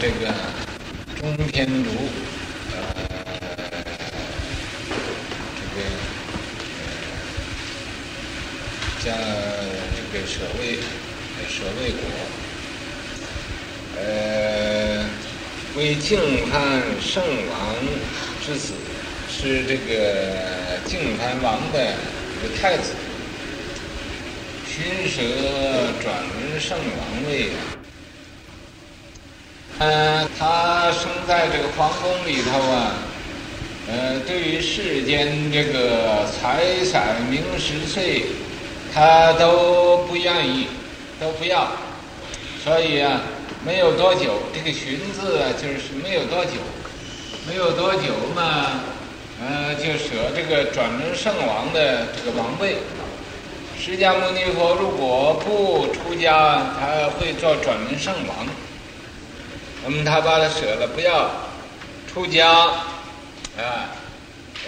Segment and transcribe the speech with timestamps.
[0.00, 0.32] 这个
[1.20, 1.90] 中天竺，
[2.70, 2.78] 呃，
[5.56, 5.76] 这个
[6.78, 6.86] 呃，
[9.04, 9.06] 叫
[9.96, 10.78] 这个舍卫
[11.48, 12.00] 舍卫国，
[14.00, 15.04] 呃，
[15.76, 16.52] 为净槃
[17.02, 17.20] 圣
[17.50, 17.58] 王
[18.46, 18.74] 之子，
[19.28, 22.92] 是这个净槃王的一个太子，
[24.64, 25.20] 寻舍
[26.00, 27.77] 转轮圣王位啊。
[29.80, 32.94] 呃，他生在这个皇宫里头啊，
[33.88, 38.24] 呃，对于世间这个财产名食睡，
[38.92, 40.66] 他都不愿意，
[41.20, 41.68] 都不要，
[42.64, 43.20] 所以啊，
[43.64, 46.54] 没有多久，这个寻字啊，就是没有多久，
[47.48, 48.80] 没有多久嘛，
[49.40, 52.78] 呃，就舍这个转轮圣王的这个王位。
[53.78, 58.44] 释迦牟尼佛如果不出家，他会做转轮圣王。
[59.90, 61.30] 那么他把他舍了，不要
[62.12, 62.46] 出家，
[63.56, 63.88] 啊，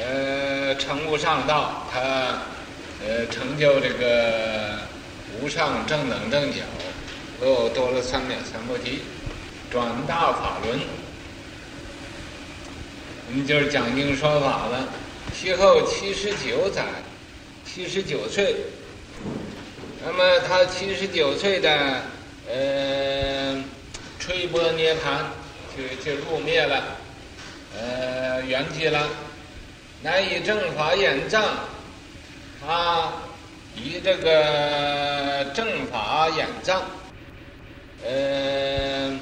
[0.00, 2.00] 呃，成无上道，他
[3.06, 4.78] 呃成就这个
[5.38, 6.60] 无上正等正觉，
[7.42, 9.02] 又，多了三点三菩提，
[9.70, 10.80] 转大法轮，
[13.28, 14.88] 我们就是讲经说法了。
[15.38, 16.82] 其后七十九载，
[17.66, 18.56] 七十九岁，
[20.02, 22.00] 那么他七十九岁的，
[22.50, 22.99] 呃。
[24.20, 25.24] 吹波涅槃，
[25.74, 26.84] 就就入灭了，
[27.74, 29.08] 呃，圆寂了。
[30.02, 31.42] 乃以正法眼藏，
[32.60, 33.10] 他
[33.74, 36.82] 以这个正法眼藏，
[38.04, 39.18] 呃，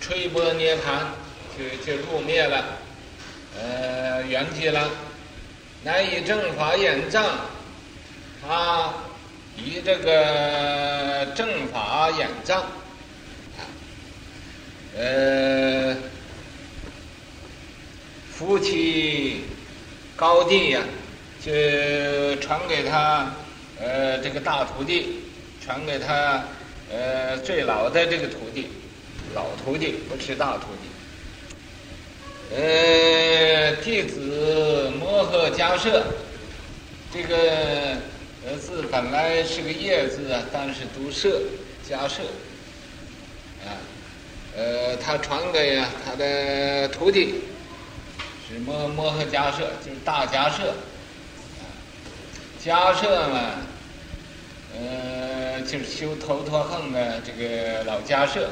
[0.00, 0.80] 吹波涅槃，
[1.58, 2.64] 就就入灭了，
[3.60, 4.88] 呃，圆寂了。
[5.82, 7.24] 乃以正法眼藏，
[8.46, 8.92] 他
[9.56, 12.64] 以这个正法眼藏。
[14.98, 15.94] 呃，
[18.32, 19.42] 夫妻
[20.16, 20.80] 高弟呀，
[21.44, 21.52] 就
[22.36, 23.30] 传给他
[23.78, 25.20] 呃这个大徒弟，
[25.62, 26.42] 传给他
[26.90, 28.68] 呃最老的这个徒弟，
[29.34, 30.88] 老徒弟不是大徒弟。
[32.56, 36.02] 呃，弟子摩诃迦叶，
[37.12, 37.36] 这个
[38.46, 41.42] 呃字本来是个叶字啊，但是读舍
[41.86, 42.45] 迦叶啊。
[44.96, 47.36] 他传给呀他的徒弟
[48.48, 50.74] 是摩摩诃迦舍，就是大迦舍。
[52.62, 53.50] 迦叶嘛，
[54.74, 58.48] 呃，就是修头陀行的这个老迦舍，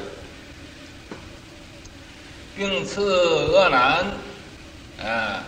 [2.55, 3.03] 并赐
[3.45, 4.05] 恶难，
[5.03, 5.43] 啊，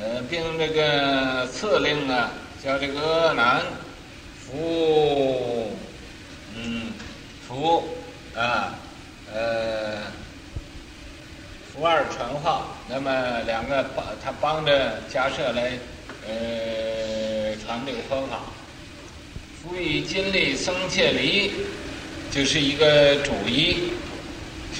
[0.00, 2.30] 呃，并这个赐令啊，
[2.64, 3.62] 叫这个恶难
[4.38, 5.76] 服，
[6.56, 6.92] 嗯，
[7.46, 7.88] 服
[8.34, 8.74] 啊。
[9.34, 9.96] 呃，
[11.72, 15.72] 不二传话，那那么两个帮他帮着迦叶来，
[16.28, 18.38] 呃，传这个佛法。
[19.60, 21.50] 夫以金力僧伽离，
[22.30, 23.90] 就是一个主衣，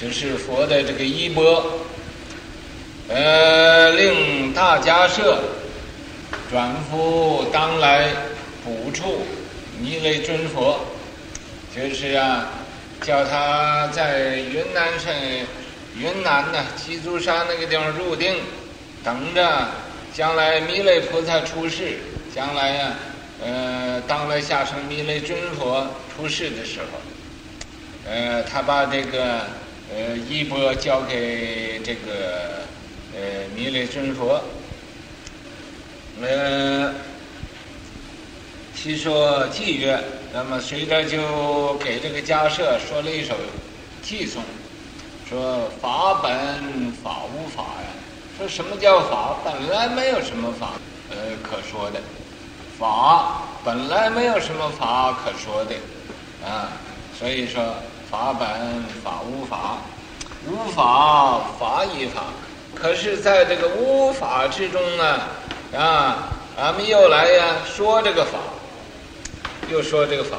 [0.01, 1.65] 就是佛的这个衣钵。
[3.09, 5.37] 呃，令大迦叶
[6.49, 8.07] 转敷当来
[8.63, 9.23] 补处
[9.81, 10.79] 弥勒尊佛，
[11.75, 12.47] 就是啊。
[13.01, 15.13] 叫他在云南省，
[15.97, 18.35] 云南的鸡足山那个地方入定，
[19.03, 19.67] 等着
[20.13, 21.99] 将来弥勒菩萨出世，
[22.33, 22.95] 将来呀、
[23.43, 29.41] 呃，当了下生弥勒尊佛出世的时候，呃，他把这个
[29.95, 32.65] 呃衣钵交给这个
[33.15, 33.21] 呃
[33.55, 34.43] 弥勒尊佛，
[36.21, 36.93] 呃，
[38.75, 39.99] 其说偈曰。
[40.35, 43.35] 那么随着就给这个迦叶说了一首
[44.03, 44.43] 偈颂，
[45.33, 46.31] 说法本
[47.03, 47.89] 法无法呀。
[48.37, 49.35] 说什么叫法？
[49.43, 50.73] 本来没有什么法，
[51.09, 51.99] 呃，可说的。
[52.77, 55.73] 法本来没有什么法可说的，
[56.47, 56.69] 啊，
[57.17, 57.63] 所以说
[58.11, 58.47] 法本
[59.03, 59.77] 法无法，
[60.45, 62.25] 无法法亦法。
[62.75, 65.19] 可是在这个无法之中呢，
[65.75, 66.29] 啊，
[66.59, 68.37] 俺们又来呀说这个法。
[69.71, 70.37] 又说这个法，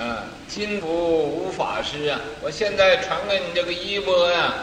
[0.00, 2.18] 啊，今不无法师啊！
[2.40, 4.54] 我现在传给你这个衣钵呀，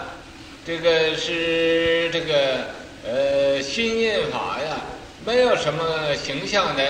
[0.65, 2.65] 这个是这个
[3.05, 4.77] 呃心印法呀，
[5.23, 6.83] 没有什么形象的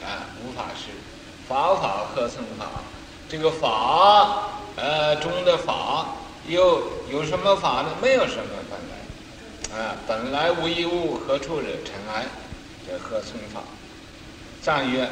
[0.00, 0.92] 啊，无法师，
[1.48, 2.66] 法法合僧法，
[3.28, 6.14] 这个法呃中的法
[6.46, 6.80] 又
[7.10, 7.88] 有什么法呢？
[8.00, 12.24] 没有什么本来，啊，本来无一物，何处惹尘埃？
[12.86, 13.60] 这合僧法，
[14.62, 15.10] 赞曰。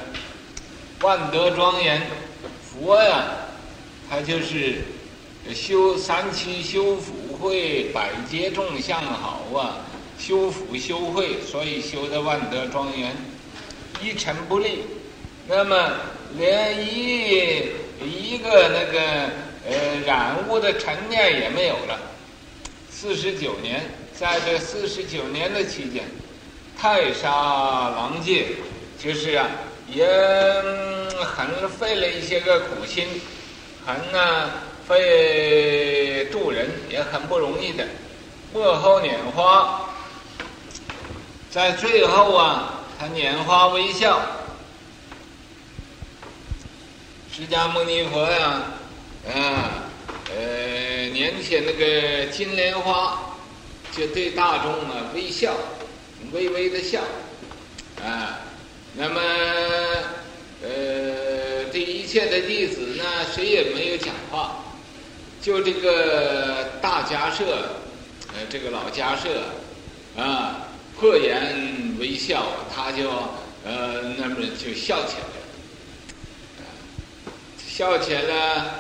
[1.03, 2.01] 万德庄严，
[2.79, 3.25] 佛呀，
[4.09, 4.83] 他就是
[5.55, 9.79] 修三七修福慧，百劫众相好啊，
[10.19, 13.17] 修福修慧，所以修得万德庄严，
[14.03, 14.81] 一尘不立。
[15.49, 15.93] 那么
[16.37, 17.71] 连一
[18.05, 19.01] 一个那个
[19.69, 21.99] 呃染污的尘念也没有了。
[22.91, 23.83] 四十九年，
[24.13, 26.05] 在这四十九年的期间，
[26.77, 28.47] 太沙狼藉，
[28.99, 29.49] 就是啊，
[29.93, 30.07] 也
[31.25, 33.07] 很费了一些个苦心，
[33.85, 34.51] 很呢
[34.87, 37.87] 费助人，也很不容易的。
[38.53, 39.89] 末后拈花，
[41.51, 44.21] 在最后啊，他拈花微笑。
[47.33, 48.63] 释迦牟尼佛呀，
[49.29, 49.85] 啊，
[50.35, 53.37] 呃，拈起那个金莲花，
[53.95, 55.55] 就对大众啊微笑，
[56.33, 57.03] 微微的笑，
[58.03, 58.39] 啊，
[58.95, 59.21] 那么，
[60.63, 60.71] 呃，
[62.17, 64.57] 现在弟子呢，谁也没有讲话，
[65.43, 67.47] 就这个大迦叶，
[68.33, 69.37] 呃，这个老迦叶，
[70.17, 70.67] 啊，
[70.99, 73.11] 破颜微笑，他就
[73.67, 75.45] 呃，那么就笑起来了。
[77.69, 78.77] 笑起来了，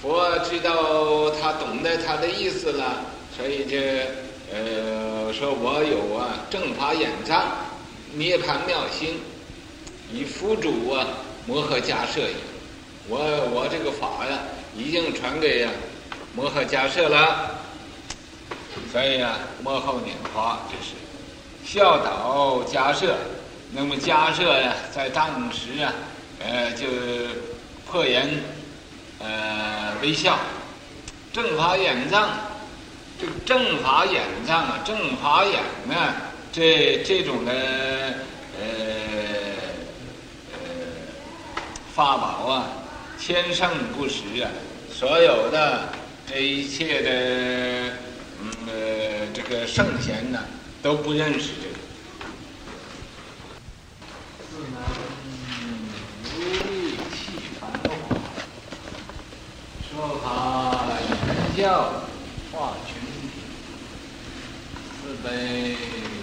[0.00, 3.04] 佛知道他懂得他的意思了，
[3.36, 3.76] 所以就
[4.52, 7.44] 呃说我有啊正法眼藏，
[8.14, 9.18] 涅槃妙心，
[10.12, 11.08] 以付嘱啊
[11.44, 12.34] 摩诃迦叶也。
[13.08, 13.18] 我
[13.52, 14.38] 我这个法呀
[14.76, 15.70] 已经传给呀
[16.34, 17.58] 摩诃迦叶了，
[18.92, 20.94] 所以啊摩诃拈花就是
[21.64, 23.14] 孝导迦叶，
[23.72, 25.92] 那么迦叶呀在当时啊
[26.44, 26.86] 呃就。
[27.90, 28.28] 破颜，
[29.18, 30.38] 呃，微笑，
[31.32, 32.28] 正法眼藏，
[33.18, 35.94] 这个正法眼藏啊，正法眼呢，
[36.52, 37.52] 这这种的
[38.60, 38.66] 呃
[40.52, 40.58] 呃
[41.94, 42.66] 法宝啊，
[43.20, 44.48] 千圣不实啊，
[44.90, 45.88] 所有的
[46.26, 47.10] 这一切的
[48.40, 50.38] 嗯呃这个圣贤呢，
[50.80, 51.74] 都不认识这个。
[59.90, 60.28] 说他
[61.00, 61.10] 言
[61.56, 62.06] 教
[62.52, 62.94] 化群
[63.28, 63.42] 体，
[65.02, 65.28] 慈悲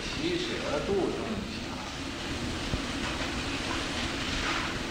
[0.01, 0.45] 喜舍
[0.88, 1.19] 度众
[1.51, 1.59] 生，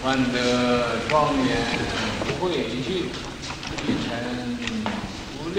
[0.05, 1.57] 万德庄严
[2.21, 2.53] 不汇
[2.85, 3.09] 聚，
[3.87, 4.59] 一尘
[5.39, 5.49] 不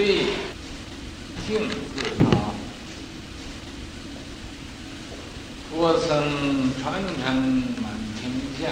[1.48, 1.74] 净自
[2.16, 2.24] 他，
[5.68, 6.06] 佛僧
[6.80, 7.24] 传承
[7.82, 7.84] 满
[8.20, 8.70] 天下，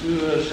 [0.00, 0.50] 摄受。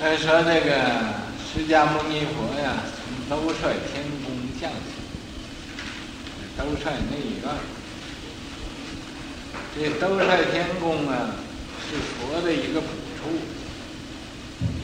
[0.00, 0.72] 再说这个
[1.52, 5.09] 释迦牟尼佛呀，从兜率天宫降下，
[6.56, 7.44] 兜率内院。
[9.74, 11.30] 这兜率天宫啊，
[11.88, 13.38] 是佛的一个补处。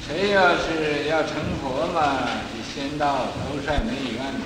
[0.07, 4.43] 谁要是要成佛嘛，就先到兜率内院里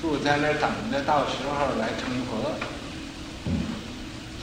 [0.00, 2.54] 住在那儿等着，到时候来成佛。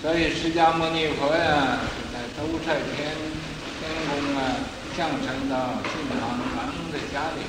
[0.01, 3.15] 所以释迦牟尼佛呀，是在兜率天。
[3.79, 4.39] 天宫啊，
[4.95, 6.11] 降生到净饭
[6.55, 6.59] 王
[6.91, 7.43] 的家里。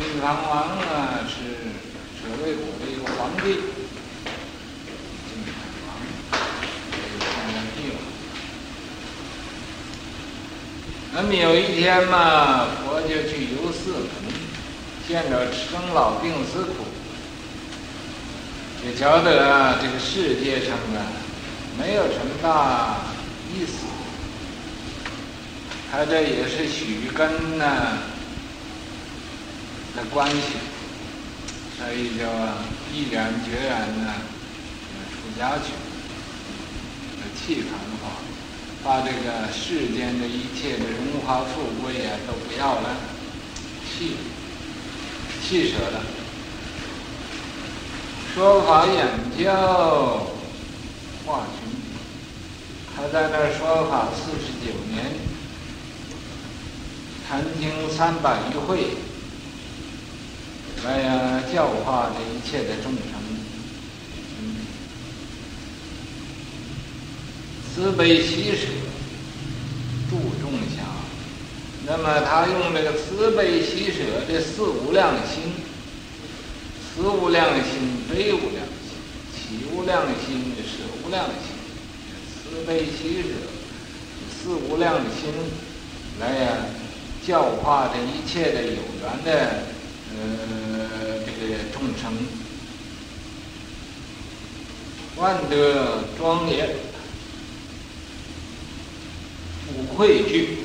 [0.00, 1.34] 净饭王啊，是
[2.16, 3.60] 舍卫国的一个皇帝。
[5.28, 5.52] 净饭
[5.86, 5.88] 王，
[6.90, 7.36] 这个皇
[7.76, 7.94] 帝了。
[11.12, 14.32] 那么有一天嘛，佛就去游寺门，
[15.06, 16.86] 见着生老病死苦，
[18.86, 21.12] 也觉得啊，这个世界上啊，
[21.78, 22.96] 没有什么大。
[23.52, 23.84] 意思，
[25.92, 27.98] 他这也是许根呢
[30.00, 30.56] 的关系，
[31.76, 32.24] 所以就
[32.90, 34.14] 毅然决然的
[35.12, 35.74] 出家去，
[37.36, 38.16] 弃凡化，
[38.82, 42.96] 把这个世间的一切的荣华富贵啊都不要了，
[43.84, 44.16] 弃，
[45.46, 46.00] 弃舍了，
[48.34, 49.06] 说法演
[49.38, 50.26] 教
[51.26, 51.68] 化群。
[52.96, 55.12] 他在那说法四十九年，
[57.28, 58.96] 谈经三百余会，
[60.82, 63.00] 来呀，教化这一切的众生。
[67.74, 68.66] 慈悲喜舍，
[70.08, 70.86] 度众想。
[71.86, 75.52] 那么他用这个慈悲喜舍这四无量心，
[76.94, 78.96] 慈无量心、悲无量心、
[79.34, 81.52] 喜无量心、舍无量心，
[82.32, 83.28] 慈悲喜舍
[84.32, 85.30] 四无量心，
[86.18, 86.56] 来呀，
[87.26, 89.79] 教化这一切的有缘的。
[90.18, 92.12] 呃这个众生，
[95.16, 96.68] 万德庄严，
[99.66, 100.58] 普惠具。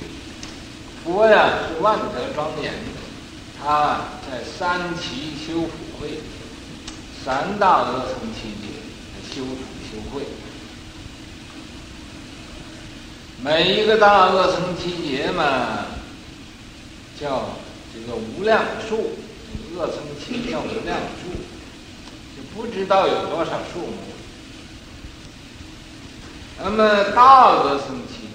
[1.03, 2.73] 佛呀是万德庄严，
[3.61, 6.19] 他在三期修普惠，
[7.23, 8.73] 三大恶僧只劫
[9.35, 10.23] 修普修惠。
[13.43, 15.85] 每一个大恶僧只劫嘛，
[17.21, 17.49] 叫
[17.93, 19.11] 这个无量数，
[19.75, 21.27] 这个阿僧只叫无量数，
[22.33, 23.97] 就不知道有多少数目。
[26.63, 28.29] 那么大阿僧只劫，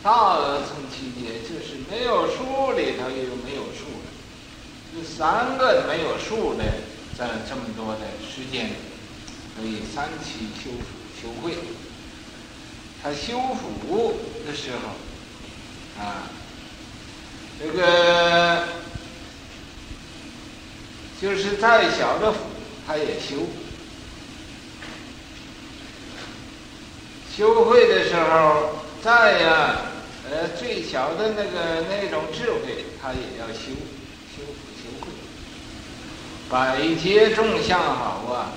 [0.00, 4.06] 大阿僧只劫就是没有数里头也有没有数的，
[4.94, 6.62] 这三个没有数的，
[7.18, 8.74] 在这么多的时间里，
[9.58, 10.86] 可以三期修复
[11.20, 11.56] 修会。
[13.02, 16.30] 他修福的时候，啊，
[17.58, 18.05] 这个
[21.26, 22.38] 就是再小的福，
[22.86, 23.48] 他也修。
[27.36, 29.76] 修慧的时候，再呀，
[30.30, 33.74] 呃，最小的那个那种智慧，他也要修，
[34.36, 35.08] 修福修慧。
[36.48, 38.52] 百劫众相好啊，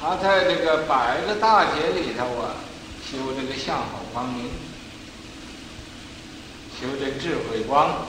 [0.00, 2.54] 他在这个百个大劫里头啊。
[3.04, 4.46] 修这个相好光明，
[6.80, 8.06] 修这智慧光，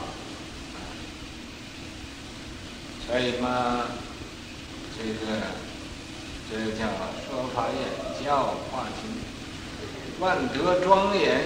[3.06, 3.82] 所以嘛，
[4.98, 5.42] 这个
[6.50, 6.88] 这个叫
[7.28, 9.10] 说法眼教化经，
[10.20, 11.42] 万德庄严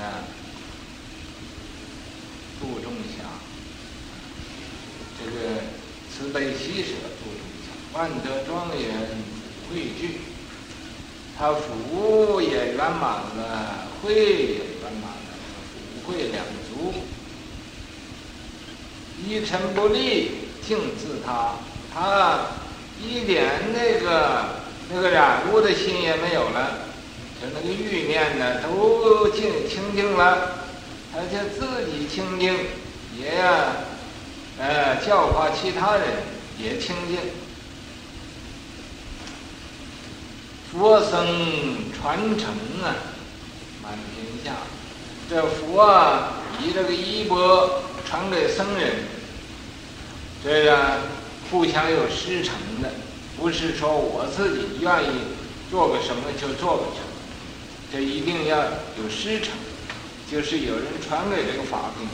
[0.00, 0.24] 啊，
[2.58, 3.26] 度众生，
[5.18, 5.60] 这个
[6.10, 8.88] 慈悲喜舍度众生，万德庄严
[9.68, 10.20] 汇聚。
[11.36, 15.30] 他福也圆满了，慧也圆满了，
[16.02, 16.94] 福慧两足，
[19.24, 20.32] 一尘不立，
[20.66, 21.54] 净自他，
[21.98, 22.38] 他
[23.02, 24.44] 一点那个
[24.88, 26.78] 那个染污的心也没有了，
[27.40, 30.60] 就那个欲念呢都净清净了，
[31.12, 32.56] 他就自己清净，
[33.18, 33.64] 也呀，
[34.60, 36.04] 呃，教化其他人
[36.56, 37.18] 也清净。
[40.70, 42.46] 佛僧传承
[42.84, 42.94] 啊，
[43.82, 44.52] 满天下。
[45.28, 48.92] 这佛啊，以这个衣钵传给僧人，
[50.44, 51.00] 这个
[51.50, 52.90] 互相有师承的，
[53.38, 55.08] 不是说我自己愿意
[55.70, 57.08] 做个什么就做个什么，
[57.92, 58.64] 这一定要
[59.02, 59.52] 有师承，
[60.30, 62.10] 就是有人传给这个法给你。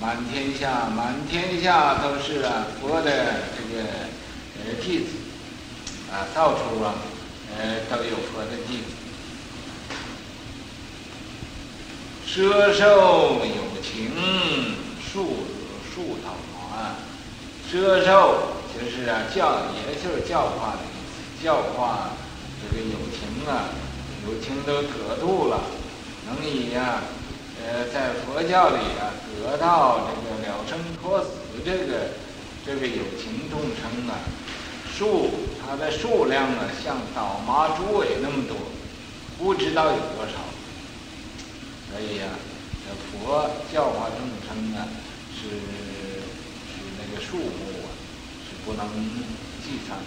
[0.00, 3.84] 满天下，满天下都是啊佛的这个
[4.64, 5.06] 呃弟子。
[6.10, 6.94] 啊，到处啊，
[7.58, 8.84] 呃，都有佛的弟子。
[12.26, 14.10] 摄受有情，
[15.04, 15.44] 树
[15.94, 16.32] 树头
[16.78, 16.94] 啊，
[17.68, 22.10] 摄受就是啊教，也就是教化的意思，教化
[22.62, 23.66] 这个有情啊，
[24.24, 25.60] 有情都得度了，
[26.26, 27.02] 能以、啊，
[27.66, 29.10] 呃，在佛教里啊
[29.42, 31.30] 得到这个了生脱死
[31.64, 32.14] 这个
[32.64, 34.14] 这个有情众生啊。
[34.96, 35.30] 数，
[35.60, 38.56] 它的数量啊，像倒麻猪尾那么多，
[39.38, 40.38] 不知道有多少。
[41.90, 42.34] 所以呀、啊，
[42.84, 44.86] 这佛教化众生啊，
[45.34, 45.46] 是
[47.18, 47.88] 树木，
[48.40, 48.86] 是不能
[49.58, 49.98] 计算。